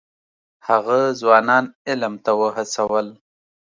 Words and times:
هغه 0.67 0.99
ځوانان 1.21 1.65
علم 1.87 2.13
ته 2.23 2.31
وهڅول. 2.39 3.07